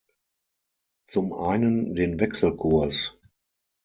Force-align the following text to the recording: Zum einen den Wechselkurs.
Zum 1.05 1.31
einen 1.31 1.93
den 1.93 2.19
Wechselkurs. 2.19 3.19